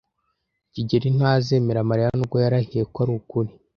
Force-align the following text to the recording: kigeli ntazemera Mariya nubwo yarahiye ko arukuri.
kigeli 0.73 1.09
ntazemera 1.17 1.87
Mariya 1.89 2.09
nubwo 2.17 2.37
yarahiye 2.43 2.83
ko 2.93 2.97
arukuri. 3.05 3.51